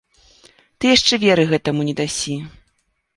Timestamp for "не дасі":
1.91-2.39